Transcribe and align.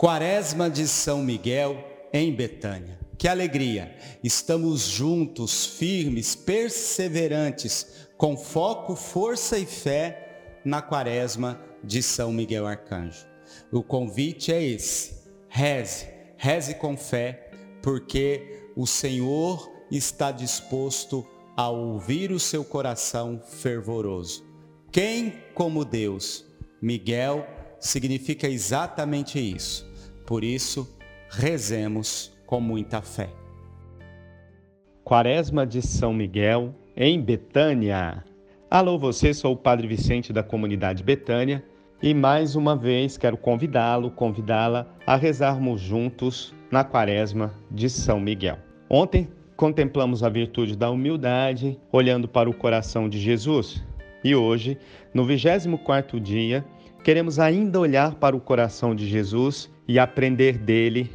Quaresma 0.00 0.70
de 0.70 0.88
São 0.88 1.22
Miguel 1.22 1.76
em 2.10 2.34
Betânia. 2.34 2.98
Que 3.18 3.28
alegria! 3.28 3.94
Estamos 4.24 4.88
juntos, 4.88 5.66
firmes, 5.66 6.34
perseverantes, 6.34 8.08
com 8.16 8.34
foco, 8.34 8.96
força 8.96 9.58
e 9.58 9.66
fé 9.66 10.56
na 10.64 10.80
Quaresma 10.80 11.60
de 11.84 12.02
São 12.02 12.32
Miguel 12.32 12.66
Arcanjo. 12.66 13.26
O 13.70 13.82
convite 13.82 14.50
é 14.50 14.62
esse: 14.62 15.28
reze, 15.50 16.06
reze 16.38 16.76
com 16.76 16.96
fé, 16.96 17.50
porque 17.82 18.70
o 18.74 18.86
Senhor 18.86 19.70
está 19.90 20.32
disposto 20.32 21.28
a 21.54 21.68
ouvir 21.68 22.32
o 22.32 22.40
seu 22.40 22.64
coração 22.64 23.38
fervoroso. 23.46 24.46
Quem 24.90 25.42
como 25.52 25.84
Deus? 25.84 26.46
Miguel 26.80 27.46
significa 27.78 28.48
exatamente 28.48 29.38
isso 29.38 29.89
por 30.30 30.44
isso, 30.44 30.88
rezemos 31.28 32.32
com 32.46 32.60
muita 32.60 33.02
fé. 33.02 33.30
Quaresma 35.02 35.66
de 35.66 35.82
São 35.82 36.14
Miguel, 36.14 36.72
em 36.96 37.20
Betânia. 37.20 38.22
Alô, 38.70 38.96
você, 38.96 39.34
sou 39.34 39.54
o 39.54 39.56
Padre 39.56 39.88
Vicente 39.88 40.32
da 40.32 40.44
comunidade 40.44 41.02
Betânia 41.02 41.64
e 42.00 42.14
mais 42.14 42.54
uma 42.54 42.76
vez 42.76 43.18
quero 43.18 43.36
convidá-lo, 43.36 44.12
convidá-la 44.12 44.86
a 45.04 45.16
rezarmos 45.16 45.80
juntos 45.80 46.54
na 46.70 46.84
Quaresma 46.84 47.52
de 47.68 47.90
São 47.90 48.20
Miguel. 48.20 48.58
Ontem 48.88 49.28
contemplamos 49.56 50.22
a 50.22 50.28
virtude 50.28 50.76
da 50.76 50.92
humildade, 50.92 51.76
olhando 51.90 52.28
para 52.28 52.48
o 52.48 52.54
coração 52.54 53.08
de 53.08 53.18
Jesus. 53.18 53.84
E 54.22 54.32
hoje, 54.36 54.78
no 55.12 55.26
24º 55.26 56.20
dia, 56.20 56.64
queremos 57.02 57.40
ainda 57.40 57.80
olhar 57.80 58.14
para 58.14 58.36
o 58.36 58.40
coração 58.40 58.94
de 58.94 59.08
Jesus 59.08 59.68
e 59.90 59.98
aprender 59.98 60.56
dele 60.56 61.10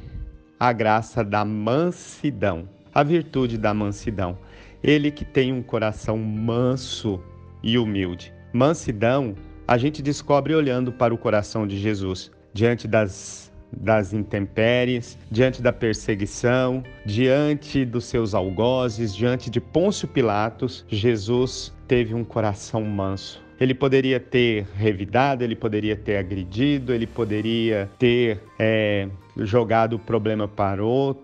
a 0.60 0.74
graça 0.74 1.24
da 1.24 1.46
mansidão, 1.46 2.68
a 2.94 3.04
virtude 3.04 3.58
da 3.58 3.74
mansidão. 3.74 4.38
Ele 4.84 5.12
que 5.12 5.24
tem 5.24 5.54
um 5.54 5.64
coração 5.64 6.18
manso 6.18 7.24
e 7.64 7.78
humilde. 7.78 8.34
Mansidão 8.52 9.34
a 9.66 9.78
gente 9.78 10.02
descobre 10.02 10.54
olhando 10.54 10.92
para 10.92 11.14
o 11.14 11.18
coração 11.18 11.66
de 11.66 11.78
Jesus, 11.78 12.30
diante 12.54 12.86
das, 12.86 13.50
das 13.72 14.12
intempéries, 14.12 15.18
diante 15.32 15.62
da 15.62 15.72
perseguição, 15.72 16.84
diante 17.06 17.86
dos 17.86 18.04
seus 18.04 18.34
algozes, 18.34 19.16
diante 19.16 19.50
de 19.50 19.62
Pôncio 19.62 20.06
Pilatos, 20.06 20.84
Jesus 20.90 21.74
teve 21.88 22.14
um 22.14 22.26
coração 22.26 22.84
manso. 22.84 23.45
Ele 23.60 23.74
poderia 23.74 24.20
ter 24.20 24.66
revidado, 24.76 25.44
ele 25.44 25.56
poderia 25.56 25.96
ter 25.96 26.18
agredido, 26.18 26.94
ele 26.94 27.08
poderia 27.08 27.90
ter 27.98 28.42
é, 28.60 29.08
jogado 29.38 29.94
o 29.94 30.00
problema 30.00 30.48
para, 30.48 30.82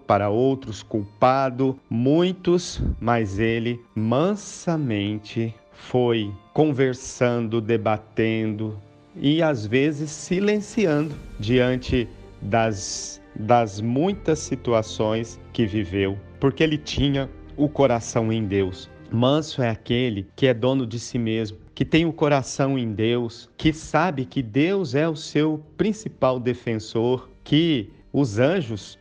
para 0.08 0.30
outros, 0.30 0.82
culpado 0.82 1.78
muitos, 1.90 2.82
mas 3.00 3.40
ele 3.40 3.80
mansamente 3.96 5.54
foi 5.72 6.32
conversando, 6.54 7.60
debatendo 7.60 8.80
e 9.16 9.42
às 9.42 9.66
vezes 9.66 10.10
silenciando 10.12 11.16
diante 11.40 12.08
das, 12.42 13.22
das 13.36 13.82
muitas 13.82 14.40
situações 14.40 15.40
que 15.52 15.66
viveu, 15.66 16.18
porque 16.40 16.64
ele 16.64 16.78
tinha 16.78 17.30
o 17.58 17.68
coração 17.68 18.32
em 18.32 18.46
Deus. 18.46 18.90
Manso 19.12 19.62
é 19.62 19.70
aquele 19.70 20.28
que 20.36 20.48
é 20.48 20.54
dono 20.54 20.88
de 20.88 20.98
si 20.98 21.20
mesmo, 21.20 21.58
que 21.82 21.86
tem 21.86 22.06
o 22.06 22.14
coração 22.14 22.78
em 22.78 22.94
Deus, 22.94 23.50
que 23.58 23.74
sabe 23.74 24.24
que 24.24 24.44
Deus 24.44 24.94
é 24.94 25.10
o 25.10 25.16
seu 25.16 25.66
principal 25.76 26.40
defensor, 26.40 27.28
que 27.44 27.90
os 28.14 28.38
anjos 28.38 29.00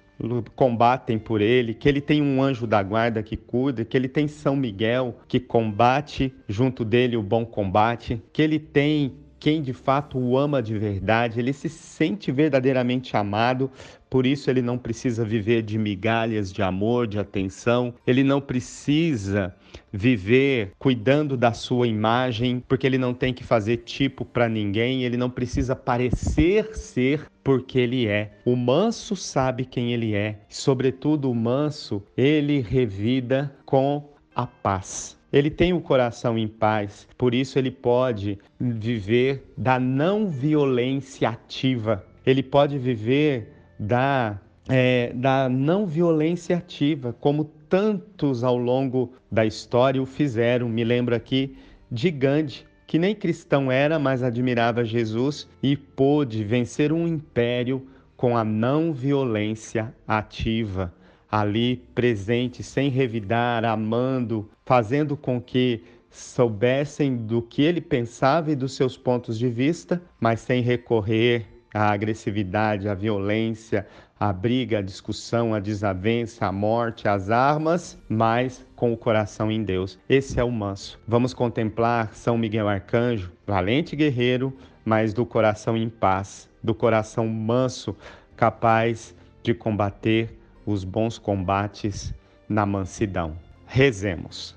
combatem 0.56 1.19
por 1.19 1.42
ele, 1.42 1.75
que 1.75 1.86
ele 1.86 2.01
tem 2.01 2.23
um 2.23 2.42
anjo 2.42 2.67
da 2.67 2.83
guarda 2.83 3.23
que 3.23 3.36
cuida, 3.36 3.84
que 3.84 3.95
ele 3.95 4.08
tem 4.08 4.27
São 4.27 4.56
Miguel 4.56 5.14
que 5.28 5.39
combate 5.39 6.33
junto 6.48 6.83
dele 6.83 7.19
o 7.19 7.23
bom 7.23 7.45
combate, 7.45 8.23
que 8.33 8.40
ele 8.40 8.58
tem 8.58 9.13
quem 9.40 9.62
de 9.62 9.73
fato 9.73 10.18
o 10.18 10.36
ama 10.36 10.62
de 10.62 10.78
verdade, 10.78 11.40
ele 11.40 11.52
se 11.55 11.68
sente 11.68 12.30
verdadeiramente 12.30 13.17
amado, 13.17 13.70
por 14.11 14.27
isso 14.27 14.51
ele 14.51 14.61
não 14.61 14.77
precisa 14.77 15.24
viver 15.24 15.62
de 15.62 15.78
migalhas 15.78 16.52
de 16.52 16.62
amor, 16.62 17.06
de 17.06 17.18
atenção, 17.18 17.95
ele 18.06 18.23
não 18.23 18.40
precisa 18.40 19.55
viver 19.90 20.73
cuidando 20.78 21.36
da 21.36 21.52
sua 21.52 21.89
imagem, 21.89 22.62
porque 22.68 22.86
ele 22.86 22.98
não 22.98 23.14
tem 23.14 23.33
que 23.33 23.42
fazer 23.42 23.78
tipo 23.78 24.24
para 24.24 24.48
ninguém, 24.48 25.05
ele 25.05 25.17
não 25.17 25.30
precisa 25.30 25.74
parecer 25.74 26.77
ser 26.77 27.27
porque 27.42 27.78
ele 27.78 28.07
é. 28.07 28.39
O 28.45 28.55
manso 28.55 29.17
sabe 29.17 29.64
quem 29.64 29.92
ele 29.92 30.14
é, 30.14 30.39
sobretudo 30.48 31.30
o 31.30 31.34
manso, 31.34 32.02
ele 32.17 32.61
revida 32.61 33.55
com 33.64 34.12
a 34.34 34.46
paz. 34.46 35.20
Ele 35.33 35.48
tem 35.48 35.73
o 35.73 35.80
coração 35.80 36.36
em 36.36 36.48
paz, 36.48 37.07
por 37.17 37.35
isso 37.35 37.58
ele 37.58 37.70
pode 37.70 38.39
viver 38.58 39.52
da 39.57 39.79
não 39.79 40.29
violência 40.29 41.29
ativa. 41.29 42.05
Ele 42.27 42.42
pode 42.42 42.79
viver 42.79 43.52
da, 43.79 44.40
é, 44.69 45.13
da 45.14 45.48
não 45.48 45.86
violência 45.86 46.57
ativa, 46.57 47.14
como 47.20 47.45
tantos 47.69 48.42
ao 48.42 48.57
longo 48.57 49.13
da 49.30 49.46
história 49.46 50.02
o 50.02 50.07
fizeram. 50.07 50.69
Me 50.69 50.83
lembro 50.83 51.14
aqui 51.14 51.57
de 51.90 52.11
Gandhi, 52.11 52.67
que 52.85 52.98
nem 52.98 53.14
cristão 53.14 53.70
era, 53.70 54.01
mas 54.01 54.24
admirava 54.24 54.85
Jesus 54.85 55.48
e 55.63 55.77
pôde 55.77 56.42
vencer 56.42 56.92
um 56.92 57.07
império 57.07 57.86
com 58.17 58.36
a 58.36 58.45
não 58.45 58.92
violência 58.92 59.95
ativa 60.07 60.92
ali 61.30 61.77
presente, 61.95 62.63
sem 62.63 62.91
revidar, 62.91 63.64
amando, 63.64 64.51
fazendo 64.64 65.17
com 65.17 65.41
que 65.41 65.83
soubessem 66.11 67.17
do 67.17 67.41
que 67.41 67.63
ele 67.63 67.80
pensava 67.80 68.51
e 68.51 68.57
dos 68.57 68.74
seus 68.74 68.96
pontos 68.96 69.39
de 69.39 69.48
vista, 69.48 70.02
mas 70.19 70.40
sem 70.40 70.61
recorrer 70.61 71.46
à 71.73 71.92
agressividade, 71.92 72.89
à 72.89 72.95
violência, 72.95 73.86
à 74.19 74.33
briga, 74.33 74.80
à 74.80 74.83
discussão, 74.83 75.55
à 75.55 75.61
desavença, 75.61 76.46
à 76.46 76.52
morte, 76.52 77.07
às 77.07 77.30
armas, 77.30 77.96
mas 78.08 78.67
com 78.74 78.92
o 78.92 78.96
coração 78.96 79.52
em 79.52 79.63
Deus. 79.63 79.98
Esse 80.08 80.40
é 80.40 80.45
o 80.45 80.51
manso. 80.51 80.98
Vamos 81.07 81.33
contemplar 81.33 82.13
São 82.13 82.36
Miguel 82.36 82.69
Arcanjo, 82.69 83.33
valente 83.46 83.95
guerreiro, 83.95 84.52
mas 84.85 85.14
do 85.14 85.24
coração 85.24 85.77
em 85.77 85.89
paz, 85.89 86.51
do 86.63 86.74
coração 86.74 87.29
manso, 87.29 87.96
capaz 88.36 89.14
de 89.42 89.55
combater 89.55 90.39
os 90.66 90.84
bons 90.84 91.18
combates 91.18 92.12
na 92.48 92.66
mansidão. 92.66 93.36
Rezemos. 93.66 94.56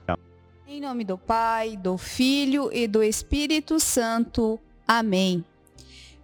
Em 0.68 0.82
nome 0.82 1.04
do 1.04 1.18
Pai, 1.18 1.78
do 1.78 1.98
Filho 1.98 2.70
e 2.74 2.88
do 2.88 3.04
Espírito 3.04 3.80
Santo. 3.80 4.60
Amém. 4.88 5.46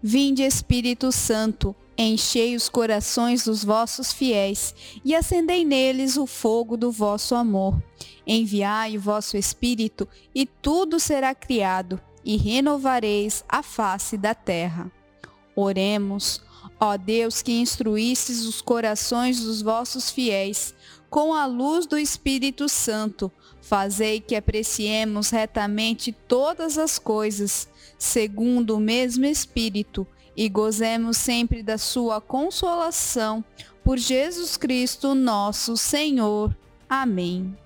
Vinde, 0.02 0.44
Espírito 0.44 1.12
Santo, 1.12 1.76
enchei 1.98 2.56
os 2.56 2.70
corações 2.70 3.44
dos 3.44 3.64
vossos 3.64 4.14
fiéis 4.14 4.74
e 5.04 5.14
acendei 5.14 5.66
neles 5.66 6.18
o 6.18 6.26
fogo 6.26 6.78
do 6.78 6.92
vosso 6.92 7.36
amor. 7.36 7.80
Enviai 8.26 8.98
o 8.98 9.02
vosso 9.02 9.38
Espírito 9.38 10.08
e 10.34 10.46
tudo 10.46 11.00
será 11.00 11.36
criado 11.36 12.00
e 12.24 12.38
renovareis 12.38 13.44
a 13.48 13.62
face 13.62 14.18
da 14.18 14.34
terra. 14.34 14.92
Oremos. 15.56 16.42
Ó 16.80 16.96
Deus, 16.96 17.42
que 17.42 17.52
instruístes 17.52 18.46
os 18.46 18.62
corações 18.62 19.42
dos 19.42 19.62
vossos 19.62 20.10
fiéis 20.10 20.74
com 21.10 21.34
a 21.34 21.46
luz 21.46 21.86
do 21.86 21.98
Espírito 21.98 22.70
Santo, 22.70 23.32
fazei 23.62 24.22
que 24.22 24.36
apreciemos 24.36 25.32
retamente 25.32 26.12
todas 26.12 26.78
as 26.78 27.00
coisas, 27.00 27.68
segundo 27.98 28.76
o 28.76 28.80
mesmo 28.80 29.26
Espírito, 29.26 30.08
e 30.38 30.48
gozemos 30.48 31.18
sempre 31.18 31.64
da 31.64 31.78
sua 31.78 32.22
consolação. 32.22 33.44
Por 33.84 33.98
Jesus 33.98 34.56
Cristo, 34.56 35.16
nosso 35.16 35.76
Senhor. 35.76 36.56
Amém. 36.88 37.58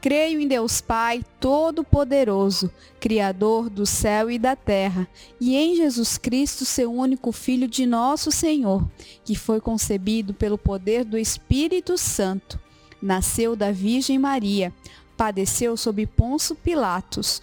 Creio 0.00 0.40
em 0.40 0.48
Deus 0.48 0.80
Pai 0.80 1.22
Todo-Poderoso, 1.38 2.70
Criador 2.98 3.68
do 3.68 3.84
céu 3.84 4.30
e 4.30 4.38
da 4.38 4.56
terra, 4.56 5.06
e 5.38 5.54
em 5.54 5.76
Jesus 5.76 6.16
Cristo, 6.16 6.64
seu 6.64 6.90
único 6.90 7.32
Filho 7.32 7.68
de 7.68 7.84
nosso 7.84 8.30
Senhor, 8.30 8.82
que 9.24 9.34
foi 9.36 9.60
concebido 9.60 10.32
pelo 10.32 10.56
poder 10.56 11.04
do 11.04 11.18
Espírito 11.18 11.98
Santo. 11.98 12.58
Nasceu 13.02 13.54
da 13.54 13.70
Virgem 13.72 14.18
Maria, 14.18 14.72
padeceu 15.18 15.76
sob 15.76 16.06
Ponço 16.06 16.54
Pilatos 16.54 17.42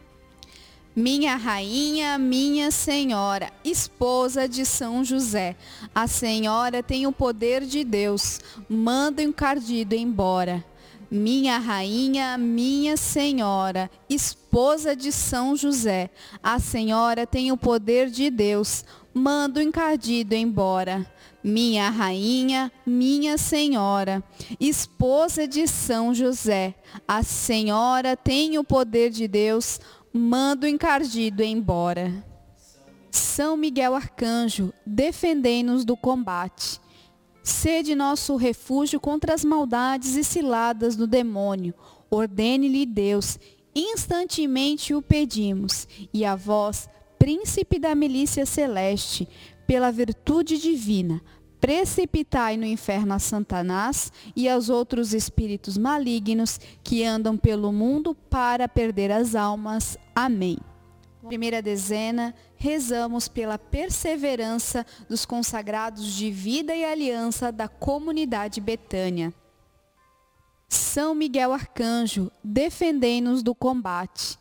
Minha 0.93 1.37
rainha, 1.37 2.17
minha 2.17 2.69
senhora, 2.69 3.49
esposa 3.63 4.45
de 4.45 4.65
São 4.65 5.05
José, 5.05 5.55
a 5.95 6.05
senhora 6.05 6.83
tem 6.83 7.07
o 7.07 7.13
poder 7.13 7.65
de 7.65 7.85
Deus, 7.85 8.41
manda 8.67 9.21
o 9.21 9.25
encardido 9.25 9.95
embora. 9.95 10.65
Minha 11.09 11.57
rainha, 11.59 12.37
minha 12.37 12.97
senhora, 12.97 13.89
esposa 14.09 14.93
de 14.93 15.13
São 15.13 15.55
José, 15.55 16.09
a 16.43 16.59
senhora 16.59 17.25
tem 17.25 17.53
o 17.53 17.57
poder 17.57 18.09
de 18.09 18.29
Deus, 18.29 18.83
manda 19.13 19.61
o 19.61 19.63
encardido 19.63 20.35
embora. 20.35 21.09
Minha 21.43 21.89
rainha, 21.89 22.71
minha 22.85 23.37
senhora, 23.37 24.23
esposa 24.59 25.47
de 25.47 25.67
São 25.67 26.13
José, 26.13 26.75
a 27.07 27.23
senhora 27.23 28.15
tem 28.15 28.59
o 28.59 28.63
poder 28.63 29.09
de 29.09 29.27
Deus, 29.27 29.79
manda 29.79 30.00
o 30.13 30.67
encardido 30.67 31.41
embora. 31.41 32.11
São 33.09 33.55
Miguel 33.55 33.95
Arcanjo, 33.95 34.73
defendei-nos 34.85 35.85
do 35.85 35.95
combate. 35.95 36.81
Sede 37.41 37.95
nosso 37.95 38.35
refúgio 38.35 38.99
contra 38.99 39.33
as 39.33 39.45
maldades 39.45 40.15
e 40.15 40.23
ciladas 40.23 40.95
do 40.95 41.07
demônio. 41.07 41.73
Ordene-lhe 42.09 42.85
Deus, 42.85 43.39
instantemente 43.73 44.93
o 44.93 45.01
pedimos. 45.01 45.87
E 46.13 46.25
a 46.25 46.35
vós, 46.35 46.89
príncipe 47.17 47.79
da 47.79 47.95
milícia 47.95 48.45
celeste, 48.45 49.27
pela 49.65 49.91
virtude 49.91 50.57
divina, 50.57 51.21
precipitai 51.61 52.57
no 52.57 52.65
inferno 52.65 53.13
a 53.13 53.19
Satanás 53.19 54.11
e 54.35 54.49
aos 54.49 54.67
outros 54.67 55.13
espíritos 55.13 55.77
malignos 55.77 56.59
que 56.83 57.05
andam 57.05 57.37
pelo 57.37 57.71
mundo 57.71 58.15
para 58.15 58.67
perder 58.67 59.11
as 59.11 59.35
almas. 59.35 59.95
Amém. 60.15 60.57
Primeira 61.27 61.61
dezena, 61.61 62.33
rezamos 62.57 63.27
pela 63.27 63.59
perseverança 63.59 64.83
dos 65.07 65.23
consagrados 65.23 66.13
de 66.13 66.31
vida 66.31 66.75
e 66.75 66.83
aliança 66.83 67.51
da 67.51 67.67
comunidade 67.67 68.59
Betânia. 68.59 69.31
São 70.67 71.13
Miguel 71.13 71.53
Arcanjo, 71.53 72.31
defendei-nos 72.43 73.43
do 73.43 73.53
combate. 73.53 74.39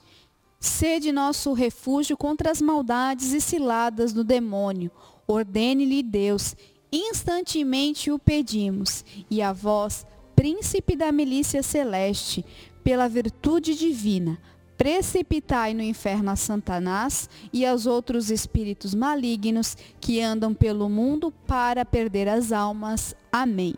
Sede 0.58 1.12
nosso 1.12 1.52
refúgio 1.52 2.16
contra 2.16 2.50
as 2.50 2.62
maldades 2.62 3.32
e 3.32 3.40
ciladas 3.40 4.12
do 4.12 4.24
demônio. 4.24 4.90
Ordene-lhe 5.26 6.02
Deus 6.02 6.56
instantemente 6.92 8.10
o 8.10 8.18
pedimos, 8.18 9.04
e 9.30 9.40
a 9.42 9.52
vós, 9.52 10.06
príncipe 10.34 10.96
da 10.96 11.12
milícia 11.12 11.62
celeste, 11.62 12.44
pela 12.82 13.08
virtude 13.08 13.74
divina, 13.74 14.38
precipitai 14.80 15.74
no 15.74 15.82
inferno 15.82 16.30
a 16.30 16.36
Satanás 16.36 17.28
e 17.52 17.66
aos 17.66 17.84
outros 17.84 18.30
espíritos 18.30 18.94
malignos 18.94 19.76
que 20.00 20.22
andam 20.22 20.54
pelo 20.54 20.88
mundo 20.88 21.30
para 21.46 21.84
perder 21.84 22.26
as 22.26 22.50
almas. 22.50 23.14
Amém. 23.30 23.74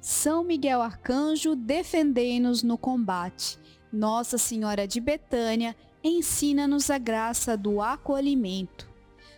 São 0.00 0.42
Miguel 0.42 0.80
Arcanjo, 0.80 1.54
defendei-nos 1.54 2.62
no 2.62 2.78
combate. 2.78 3.58
Nossa 3.92 4.38
Senhora 4.38 4.88
de 4.88 5.00
Betânia, 5.00 5.76
ensina-nos 6.02 6.90
a 6.90 6.96
graça 6.96 7.56
do 7.56 7.80
acolhimento. 7.80 8.93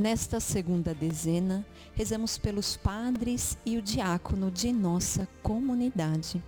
Nesta 0.00 0.40
segunda 0.40 0.94
dezena, 0.94 1.62
rezamos 1.92 2.38
pelos 2.38 2.74
padres 2.74 3.58
e 3.66 3.76
o 3.76 3.82
diácono 3.82 4.50
de 4.50 4.72
nossa 4.72 5.28
comunidade. 5.42 6.42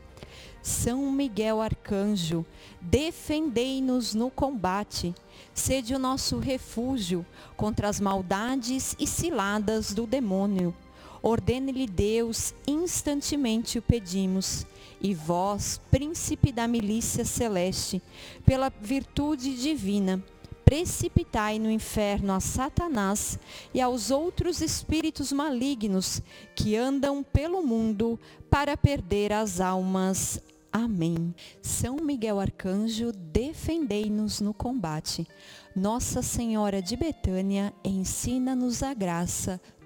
São 0.62 1.12
Miguel 1.12 1.60
Arcanjo, 1.60 2.46
defendei-nos 2.80 4.14
no 4.14 4.30
combate, 4.30 5.14
sede 5.52 5.94
o 5.94 5.98
nosso 5.98 6.38
refúgio 6.38 7.26
contra 7.54 7.90
as 7.90 8.00
maldades 8.00 8.96
e 8.98 9.06
ciladas 9.06 9.92
do 9.92 10.06
demônio. 10.06 10.74
Ordene-lhe 11.22 11.86
Deus, 11.86 12.54
instantemente 12.66 13.78
o 13.78 13.82
pedimos. 13.82 14.66
E 14.98 15.12
vós, 15.12 15.78
príncipe 15.90 16.52
da 16.52 16.66
milícia 16.66 17.22
celeste, 17.22 18.00
pela 18.46 18.72
virtude 18.80 19.54
divina, 19.60 20.24
precipitai 20.72 21.58
no 21.58 21.70
inferno 21.70 22.32
a 22.32 22.40
Satanás 22.40 23.38
e 23.74 23.80
aos 23.82 24.10
outros 24.10 24.62
espíritos 24.62 25.30
malignos 25.30 26.22
que 26.56 26.74
andam 26.76 27.22
pelo 27.22 27.62
mundo 27.62 28.18
para 28.48 28.74
perder 28.74 29.34
as 29.34 29.60
almas. 29.60 30.40
Amém. 30.72 31.34
São 31.60 31.96
Miguel 31.96 32.40
Arcanjo, 32.40 33.12
defendei-nos 33.12 34.40
no 34.40 34.54
combate. 34.54 35.28
Nossa 35.76 36.22
Senhora 36.22 36.80
de 36.80 36.96
Betânia, 36.96 37.70
ensina-nos 37.84 38.82
a 38.82 38.94
graça 38.94 39.60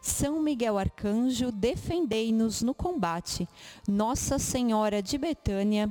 São 0.00 0.40
Miguel 0.40 0.78
Arcanjo, 0.78 1.50
defendei-nos 1.50 2.62
no 2.62 2.74
combate. 2.74 3.48
Nossa 3.88 4.38
Senhora 4.38 5.02
de 5.02 5.18
Betânia, 5.18 5.90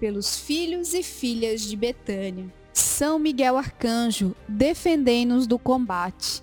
pelos 0.00 0.36
filhos 0.36 0.94
e 0.94 1.02
filhas 1.02 1.60
de 1.60 1.76
Betânia. 1.76 2.50
São 2.72 3.18
Miguel 3.18 3.58
Arcanjo, 3.58 4.34
defendei-nos 4.48 5.46
do 5.46 5.58
combate. 5.58 6.42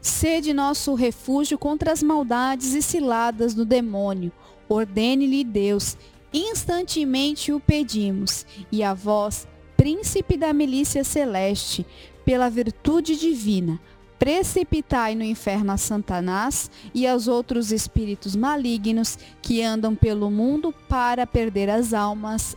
Sede 0.00 0.54
nosso 0.54 0.94
refúgio 0.94 1.58
contra 1.58 1.92
as 1.92 2.02
maldades 2.02 2.72
e 2.74 2.80
ciladas 2.80 3.52
do 3.54 3.64
demônio. 3.64 4.32
Ordene-lhe 4.68 5.44
Deus, 5.44 5.96
instantemente 6.32 7.52
o 7.52 7.60
pedimos, 7.60 8.46
e 8.72 8.82
a 8.82 8.94
vós, 8.94 9.46
príncipe 9.76 10.36
da 10.36 10.52
milícia 10.52 11.04
celeste, 11.04 11.84
pela 12.24 12.48
virtude 12.48 13.16
divina, 13.16 13.80
precipitai 14.18 15.14
no 15.14 15.22
inferno 15.22 15.72
a 15.72 15.76
Satanás 15.76 16.70
e 16.94 17.06
aos 17.06 17.28
outros 17.28 17.70
espíritos 17.70 18.34
malignos 18.34 19.18
que 19.42 19.62
andam 19.62 19.94
pelo 19.94 20.30
mundo 20.30 20.72
para 20.88 21.26
perder 21.26 21.68
as 21.68 21.92
almas. 21.92 22.56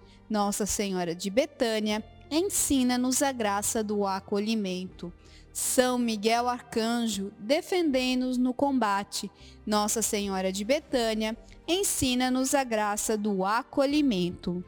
Nossa 0.31 0.65
Senhora 0.65 1.13
de 1.13 1.29
Betânia, 1.29 2.01
ensina-nos 2.31 3.21
a 3.21 3.33
graça 3.33 3.83
do 3.83 4.07
acolhimento. 4.07 5.11
São 5.51 5.97
Miguel 5.97 6.47
Arcanjo, 6.47 7.33
defendei-nos 7.37 8.37
no 8.37 8.53
combate. 8.53 9.29
Nossa 9.65 10.01
Senhora 10.01 10.49
de 10.49 10.63
Betânia, 10.63 11.35
ensina-nos 11.67 12.55
a 12.55 12.63
graça 12.63 13.17
do 13.17 13.43
acolhimento. 13.43 14.63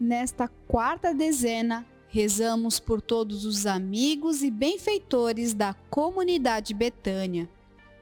Nesta 0.00 0.48
quarta 0.66 1.14
dezena, 1.14 1.86
rezamos 2.08 2.80
por 2.80 3.00
todos 3.00 3.44
os 3.44 3.66
amigos 3.66 4.42
e 4.42 4.50
benfeitores 4.50 5.54
da 5.54 5.74
comunidade 5.88 6.74
Betânia 6.74 7.48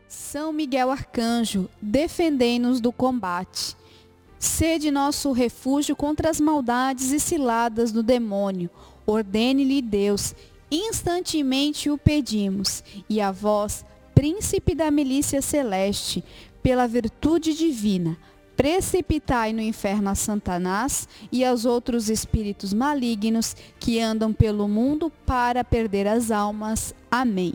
são 0.08 0.54
Miguel 0.54 0.90
Arcanjo, 0.90 1.68
defendei-nos 1.82 2.80
do 2.80 2.90
combate. 2.90 3.76
Sede 4.38 4.90
nosso 4.90 5.33
refúgio 5.33 5.97
contra 5.97 6.30
as 6.30 6.40
maldades 6.40 7.12
e 7.12 7.18
ciladas 7.18 7.90
do 7.90 8.02
demônio. 8.02 8.71
Ordene-lhe 9.07 9.83
Deus, 9.83 10.35
instantemente 10.71 11.90
o 11.90 11.99
pedimos. 11.99 12.85
E 13.09 13.21
a 13.21 13.33
vós, 13.33 13.85
príncipe 14.14 14.75
da 14.75 14.90
milícia 14.90 15.42
celeste, 15.42 16.23
pela 16.62 16.87
virtude 16.87 17.54
divina, 17.54 18.16
precipitai 18.57 19.52
no 19.52 19.62
inferno 19.62 20.11
a 20.11 20.14
Satanás 20.14 21.09
e 21.30 21.45
aos 21.45 21.64
outros 21.64 22.09
espíritos 22.09 22.73
malignos 22.73 23.57
que 23.78 24.00
andam 24.00 24.33
pelo 24.33 24.68
mundo 24.68 25.12
para 25.25 25.64
perder 25.64 26.07
as 26.07 26.30
almas. 26.30 26.95
Amém. 27.11 27.54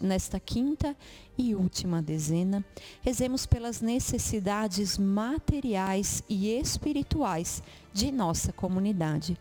Nesta 0.00 0.40
quinta 0.40 0.96
e 1.38 1.54
última 1.54 2.02
dezena, 2.02 2.64
rezemos 3.02 3.46
pelas 3.46 3.80
necessidades 3.80 4.98
materiais 4.98 6.24
e 6.28 6.48
espirituais 6.58 7.62
de 7.92 8.10
nossa 8.10 8.52
comunidade. 8.52 9.38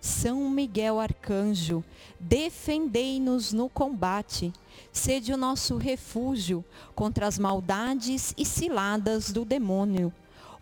São 0.00 0.50
Miguel 0.50 0.98
Arcanjo, 0.98 1.84
defendei-nos 2.18 3.52
no 3.52 3.68
combate, 3.68 4.52
sede 4.92 5.32
o 5.32 5.36
nosso 5.36 5.76
refúgio 5.76 6.64
contra 6.94 7.26
as 7.26 7.38
maldades 7.38 8.34
e 8.36 8.44
ciladas 8.44 9.32
do 9.32 9.44
demônio. 9.44 10.12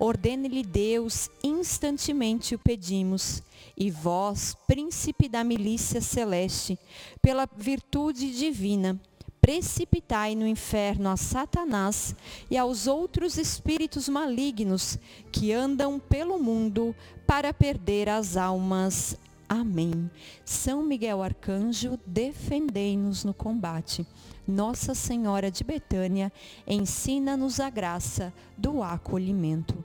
Ordene-lhe 0.03 0.65
Deus, 0.65 1.29
instantemente 1.45 2.55
o 2.55 2.59
pedimos. 2.59 3.43
E 3.77 3.91
vós, 3.91 4.57
príncipe 4.67 5.29
da 5.29 5.45
milícia 5.45 6.01
celeste, 6.01 6.79
pela 7.21 7.47
virtude 7.55 8.35
divina, 8.35 8.99
precipitai 9.43 10.35
no 10.35 10.47
inferno 10.47 11.11
a 11.11 11.19
Satanás 11.19 12.17
e 12.51 12.57
aos 12.57 12.87
outros 12.87 13.37
espíritos 13.37 14.09
malignos 14.09 14.99
que 15.31 15.53
andam 15.53 15.99
pelo 15.99 16.39
mundo 16.39 16.97
para 17.27 17.53
perder 17.53 18.09
as 18.09 18.39
almas. 18.39 19.19
Amém. 19.47 20.11
São 20.47 20.83
Miguel 20.83 21.23
Arcanjo, 21.23 21.99
defendei-nos 22.07 23.23
no 23.23 23.35
combate. 23.35 24.07
Nossa 24.49 24.95
Senhora 24.95 25.51
de 25.51 25.63
Betânia, 25.63 26.33
ensina-nos 26.67 27.61
a 27.61 27.69
graça 27.69 28.33
do 28.57 28.83
acolhimento. 28.83 29.85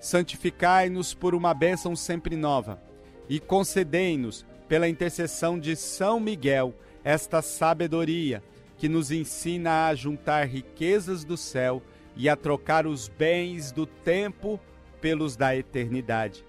santificai-nos 0.00 1.14
por 1.14 1.34
uma 1.34 1.52
bênção 1.54 1.94
sempre 1.96 2.36
nova 2.36 2.82
e 3.28 3.38
concedei-nos, 3.38 4.46
pela 4.68 4.88
intercessão 4.88 5.58
de 5.58 5.74
São 5.74 6.20
Miguel, 6.20 6.74
esta 7.02 7.40
sabedoria 7.40 8.42
que 8.76 8.88
nos 8.88 9.10
ensina 9.10 9.86
a 9.86 9.94
juntar 9.94 10.46
riquezas 10.46 11.24
do 11.24 11.36
céu 11.36 11.82
e 12.14 12.28
a 12.28 12.36
trocar 12.36 12.86
os 12.86 13.08
bens 13.08 13.72
do 13.72 13.86
tempo 13.86 14.60
pelos 15.00 15.36
da 15.36 15.56
eternidade 15.56 16.44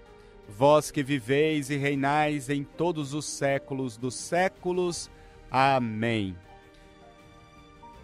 vós 0.56 0.90
que 0.90 1.02
viveis 1.02 1.70
e 1.70 1.76
reinais 1.76 2.48
em 2.50 2.64
todos 2.64 3.14
os 3.14 3.24
séculos 3.24 3.96
dos 3.96 4.14
séculos. 4.14 5.10
Amém. 5.50 6.36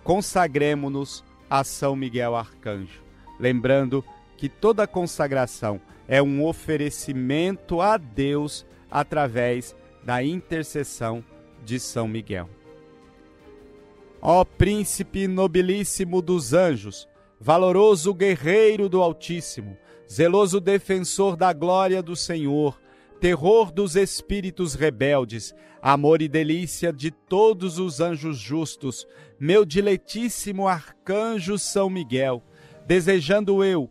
Consagremos-nos 0.02 1.24
a 1.50 1.64
São 1.64 1.96
Miguel 1.96 2.36
Arcanjo, 2.36 3.02
lembrando 3.38 4.02
que 4.02 4.08
toda 4.48 4.86
consagração 4.86 5.80
é 6.06 6.22
um 6.22 6.44
oferecimento 6.44 7.80
a 7.80 7.96
Deus 7.96 8.66
através 8.90 9.74
da 10.04 10.22
intercessão 10.22 11.24
de 11.64 11.80
São 11.80 12.06
Miguel. 12.06 12.48
Ó 14.20 14.44
príncipe 14.44 15.26
nobilíssimo 15.26 16.20
dos 16.22 16.52
anjos, 16.52 17.08
valoroso 17.40 18.14
guerreiro 18.14 18.88
do 18.88 19.02
Altíssimo, 19.02 19.76
zeloso 20.10 20.60
defensor 20.60 21.36
da 21.36 21.52
glória 21.52 22.02
do 22.02 22.14
Senhor, 22.14 22.80
terror 23.20 23.72
dos 23.72 23.96
espíritos 23.96 24.74
rebeldes, 24.74 25.54
amor 25.82 26.22
e 26.22 26.28
delícia 26.28 26.92
de 26.92 27.10
todos 27.10 27.78
os 27.78 28.00
anjos 28.00 28.38
justos, 28.38 29.06
meu 29.38 29.64
diletíssimo 29.64 30.66
arcanjo 30.66 31.58
São 31.58 31.90
Miguel, 31.90 32.42
desejando 32.86 33.64
eu 33.64 33.90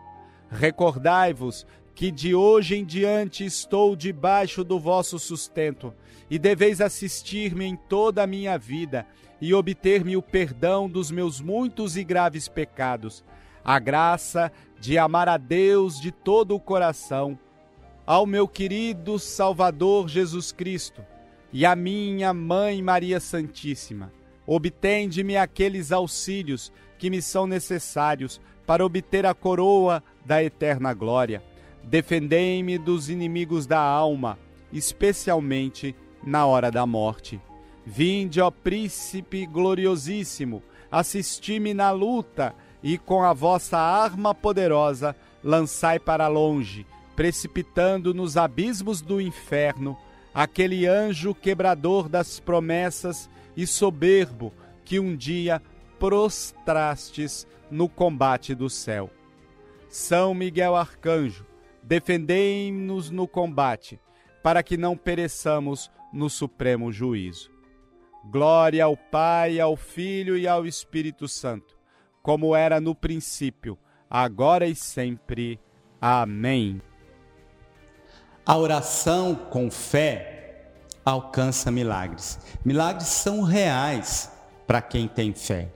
Recordai-vos 0.51 1.65
que 1.95 2.11
de 2.11 2.35
hoje 2.35 2.75
em 2.75 2.83
diante 2.83 3.45
estou 3.45 3.95
debaixo 3.95 4.63
do 4.63 4.77
vosso 4.77 5.17
sustento, 5.17 5.93
e 6.29 6.37
deveis 6.37 6.81
assistir-me 6.81 7.65
em 7.65 7.75
toda 7.75 8.23
a 8.23 8.27
minha 8.27 8.57
vida, 8.57 9.05
e 9.39 9.53
obter-me 9.53 10.17
o 10.17 10.21
perdão 10.21 10.89
dos 10.89 11.09
meus 11.09 11.39
muitos 11.39 11.95
e 11.95 12.03
graves 12.03 12.47
pecados, 12.47 13.23
a 13.63 13.79
graça 13.79 14.51
de 14.79 14.97
amar 14.97 15.29
a 15.29 15.37
Deus 15.37 15.99
de 15.99 16.11
todo 16.11 16.53
o 16.53 16.59
coração, 16.59 17.39
ao 18.05 18.25
meu 18.25 18.47
querido 18.47 19.17
Salvador 19.17 20.09
Jesus 20.09 20.51
Cristo, 20.51 21.01
e 21.53 21.65
à 21.65 21.75
minha 21.75 22.33
Mãe 22.33 22.81
Maria 22.81 23.19
Santíssima. 23.19 24.11
Obtende-me 24.45 25.37
aqueles 25.37 25.91
auxílios 25.91 26.71
que 26.97 27.09
me 27.09 27.21
são 27.21 27.47
necessários 27.47 28.41
para 28.71 28.85
obter 28.85 29.25
a 29.25 29.33
coroa 29.33 30.01
da 30.25 30.41
eterna 30.41 30.93
glória 30.93 31.43
Defendei-me 31.83 32.77
dos 32.77 33.09
inimigos 33.09 33.67
da 33.67 33.81
alma, 33.81 34.39
especialmente 34.71 35.93
na 36.23 36.45
hora 36.45 36.71
da 36.71 36.85
morte. 36.85 37.37
Vinde, 37.85 38.39
ó 38.39 38.49
príncipe 38.49 39.45
gloriosíssimo, 39.45 40.63
assisti-me 40.89 41.73
na 41.73 41.91
luta 41.91 42.55
e 42.81 42.97
com 42.97 43.21
a 43.23 43.33
vossa 43.33 43.77
arma 43.77 44.33
poderosa 44.33 45.17
lançai 45.43 45.99
para 45.99 46.29
longe, 46.29 46.87
precipitando 47.13 48.13
nos 48.13 48.37
abismos 48.37 49.01
do 49.01 49.19
inferno, 49.19 49.97
aquele 50.33 50.87
anjo 50.87 51.35
quebrador 51.35 52.07
das 52.07 52.39
promessas 52.39 53.29
e 53.57 53.67
soberbo 53.67 54.53
que 54.85 54.97
um 54.97 55.13
dia 55.13 55.61
prostrastes 56.01 57.45
no 57.69 57.87
combate 57.87 58.55
do 58.55 58.71
céu. 58.71 59.07
São 59.87 60.33
Miguel 60.33 60.75
Arcanjo, 60.75 61.45
defendei-nos 61.83 63.11
no 63.11 63.27
combate, 63.27 63.99
para 64.41 64.63
que 64.63 64.77
não 64.77 64.97
pereçamos 64.97 65.91
no 66.11 66.27
supremo 66.27 66.91
juízo. 66.91 67.51
Glória 68.31 68.83
ao 68.83 68.97
Pai, 68.97 69.59
ao 69.59 69.75
Filho 69.75 70.35
e 70.35 70.47
ao 70.47 70.65
Espírito 70.65 71.27
Santo, 71.27 71.77
como 72.23 72.55
era 72.55 72.81
no 72.81 72.95
princípio, 72.95 73.77
agora 74.09 74.65
e 74.65 74.73
sempre. 74.73 75.59
Amém. 76.01 76.81
A 78.43 78.57
oração 78.57 79.35
com 79.35 79.69
fé 79.69 80.71
alcança 81.05 81.69
milagres. 81.69 82.39
Milagres 82.65 83.07
são 83.07 83.43
reais 83.43 84.31
para 84.65 84.81
quem 84.81 85.07
tem 85.07 85.31
fé. 85.31 85.69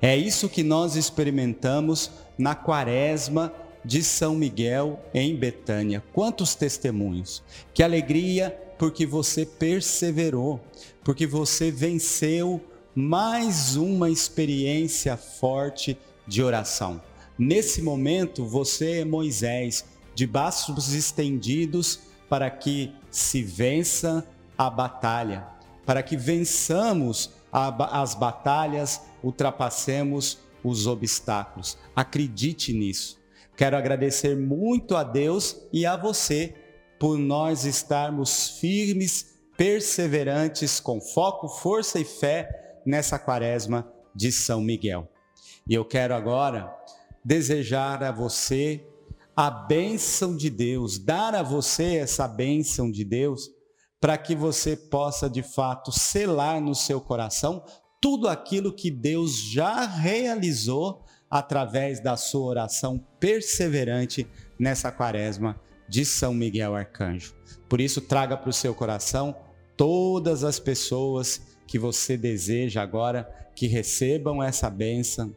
É 0.00 0.16
isso 0.16 0.48
que 0.48 0.62
nós 0.62 0.96
experimentamos 0.96 2.10
na 2.36 2.54
quaresma 2.54 3.52
de 3.84 4.02
São 4.02 4.34
Miguel 4.34 5.00
em 5.14 5.34
Betânia. 5.34 6.02
Quantos 6.12 6.54
testemunhos! 6.54 7.42
Que 7.72 7.82
alegria 7.82 8.56
porque 8.78 9.04
você 9.04 9.44
perseverou, 9.44 10.60
porque 11.02 11.26
você 11.26 11.70
venceu 11.70 12.60
mais 12.94 13.76
uma 13.76 14.10
experiência 14.10 15.16
forte 15.16 15.98
de 16.26 16.42
oração. 16.42 17.00
Nesse 17.38 17.80
momento, 17.80 18.44
você 18.44 19.00
é 19.00 19.04
Moisés, 19.04 19.84
de 20.14 20.26
braços 20.26 20.92
estendidos 20.92 22.00
para 22.28 22.50
que 22.50 22.92
se 23.10 23.42
vença 23.42 24.26
a 24.56 24.68
batalha, 24.68 25.46
para 25.86 26.02
que 26.02 26.16
vençamos 26.16 27.30
as 27.52 28.14
batalhas, 28.14 29.00
ultrapassemos 29.22 30.38
os 30.62 30.86
obstáculos. 30.86 31.78
Acredite 31.94 32.72
nisso. 32.72 33.18
Quero 33.56 33.76
agradecer 33.76 34.36
muito 34.36 34.96
a 34.96 35.02
Deus 35.02 35.56
e 35.72 35.84
a 35.84 35.96
você 35.96 36.54
por 36.98 37.18
nós 37.18 37.64
estarmos 37.64 38.58
firmes, 38.60 39.38
perseverantes, 39.56 40.80
com 40.80 41.00
foco, 41.00 41.48
força 41.48 41.98
e 41.98 42.04
fé 42.04 42.48
nessa 42.86 43.18
quaresma 43.18 43.90
de 44.14 44.30
São 44.30 44.60
Miguel. 44.60 45.08
E 45.68 45.74
eu 45.74 45.84
quero 45.84 46.14
agora 46.14 46.72
desejar 47.24 48.02
a 48.02 48.12
você 48.12 48.86
a 49.36 49.50
bênção 49.50 50.36
de 50.36 50.50
Deus, 50.50 50.98
dar 50.98 51.34
a 51.34 51.42
você 51.42 51.96
essa 51.96 52.26
bênção 52.26 52.90
de 52.90 53.04
Deus, 53.04 53.48
para 54.00 54.16
que 54.16 54.34
você 54.34 54.76
possa 54.76 55.28
de 55.28 55.42
fato 55.42 55.92
selar 55.92 56.60
no 56.60 56.74
seu 56.74 57.00
coração 57.00 57.64
tudo 58.00 58.28
aquilo 58.28 58.72
que 58.72 58.90
Deus 58.90 59.36
já 59.36 59.86
realizou 59.86 61.04
através 61.30 62.00
da 62.00 62.16
sua 62.16 62.46
oração 62.46 63.04
perseverante 63.20 64.26
nessa 64.58 64.90
quaresma 64.90 65.60
de 65.88 66.04
São 66.04 66.32
Miguel 66.32 66.74
Arcanjo. 66.74 67.34
Por 67.68 67.80
isso, 67.80 68.00
traga 68.00 68.36
para 68.36 68.50
o 68.50 68.52
seu 68.52 68.74
coração 68.74 69.36
todas 69.76 70.44
as 70.44 70.58
pessoas 70.58 71.40
que 71.66 71.78
você 71.78 72.16
deseja 72.16 72.82
agora 72.82 73.28
que 73.54 73.66
recebam 73.66 74.42
essa 74.42 74.70
bênção. 74.70 75.34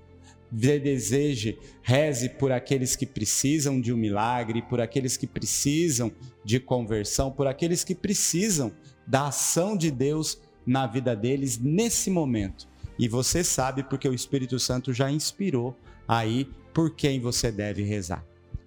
Deseje, 0.52 1.58
reze 1.82 2.28
por 2.28 2.52
aqueles 2.52 2.96
que 2.96 3.06
precisam 3.06 3.80
de 3.80 3.94
um 3.94 3.98
milagre, 3.98 4.62
por 4.62 4.82
aqueles 4.82 5.16
que 5.16 5.26
precisam 5.26 6.12
de 6.44 6.60
conversão, 6.60 7.32
por 7.32 7.48
aqueles 7.48 7.86
que 7.86 7.96
precisam 7.96 8.72
da 9.08 9.28
ação 9.28 9.78
de 9.78 9.90
Deus 9.90 10.42
na 10.66 10.88
vida 10.88 11.16
deles 11.16 11.58
nesse 11.58 12.10
momento. 12.10 12.68
E 12.98 13.08
você 13.08 13.44
sabe 13.44 13.84
porque 13.84 14.08
o 14.08 14.14
Espírito 14.14 14.60
Santo 14.60 14.94
já 14.94 15.10
inspirou 15.10 15.76
aí 16.08 16.50
por 16.74 16.92
quem 16.96 17.20
você 17.20 17.52
deve 17.52 17.84
rezar. 17.84 18.24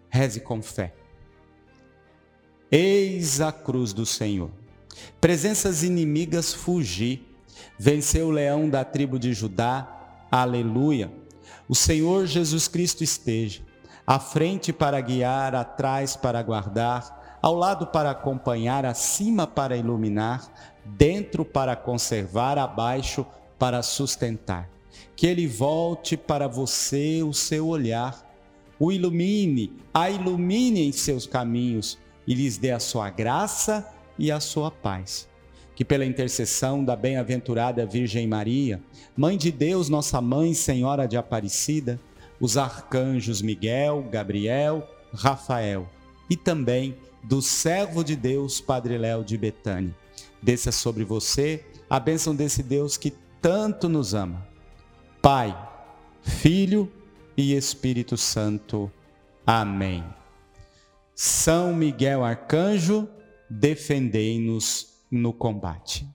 Reze 0.08 0.40
com 0.40 0.62
fé. 0.62 0.94
Eis 2.70 3.40
a 3.40 3.52
cruz 3.52 3.92
do 3.92 4.04
Senhor. 4.04 4.50
Presenças 5.20 5.82
inimigas 5.82 6.52
fugi. 6.52 7.26
Venceu 7.78 8.28
o 8.28 8.30
leão 8.30 8.68
da 8.68 8.84
tribo 8.84 9.18
de 9.18 9.32
Judá. 9.32 10.26
Aleluia. 10.30 11.12
O 11.68 11.74
Senhor 11.74 12.26
Jesus 12.26 12.68
Cristo 12.68 13.04
esteja 13.04 13.62
à 14.06 14.18
frente 14.18 14.72
para 14.72 15.00
guiar, 15.00 15.54
atrás 15.54 16.14
para 16.14 16.42
guardar, 16.42 17.38
ao 17.40 17.54
lado 17.54 17.86
para 17.86 18.10
acompanhar, 18.10 18.84
acima 18.84 19.46
para 19.46 19.76
iluminar, 19.76 20.73
dentro 20.84 21.44
para 21.44 21.74
conservar, 21.74 22.58
abaixo 22.58 23.26
para 23.58 23.82
sustentar. 23.82 24.68
Que 25.16 25.26
ele 25.26 25.46
volte 25.46 26.16
para 26.16 26.46
você 26.46 27.22
o 27.22 27.32
seu 27.32 27.68
olhar, 27.68 28.24
o 28.78 28.92
ilumine, 28.92 29.72
a 29.92 30.10
ilumine 30.10 30.86
em 30.86 30.92
seus 30.92 31.26
caminhos 31.26 31.98
e 32.26 32.34
lhes 32.34 32.58
dê 32.58 32.70
a 32.70 32.80
sua 32.80 33.10
graça 33.10 33.88
e 34.18 34.30
a 34.30 34.40
sua 34.40 34.70
paz. 34.70 35.28
Que 35.74 35.84
pela 35.84 36.04
intercessão 36.04 36.84
da 36.84 36.94
bem-aventurada 36.94 37.86
Virgem 37.86 38.26
Maria, 38.26 38.80
Mãe 39.16 39.36
de 39.36 39.50
Deus, 39.50 39.88
nossa 39.88 40.20
Mãe, 40.20 40.54
Senhora 40.54 41.06
de 41.06 41.16
Aparecida, 41.16 42.00
os 42.40 42.56
arcanjos 42.56 43.42
Miguel, 43.42 44.06
Gabriel, 44.10 44.88
Rafael 45.12 45.88
e 46.28 46.36
também 46.36 46.96
do 47.22 47.40
servo 47.40 48.04
de 48.04 48.16
Deus, 48.16 48.60
Padre 48.60 48.98
Léo 48.98 49.24
de 49.24 49.38
Betânia. 49.38 49.94
Desça 50.44 50.70
sobre 50.70 51.04
você 51.04 51.64
a 51.88 51.98
bênção 51.98 52.36
desse 52.36 52.62
Deus 52.62 52.98
que 52.98 53.10
tanto 53.40 53.88
nos 53.88 54.12
ama. 54.12 54.46
Pai, 55.22 55.56
Filho 56.20 56.92
e 57.34 57.56
Espírito 57.56 58.14
Santo. 58.18 58.92
Amém. 59.46 60.04
São 61.14 61.74
Miguel 61.74 62.22
Arcanjo, 62.22 63.08
defendei-nos 63.48 64.92
no 65.10 65.32
combate. 65.32 66.06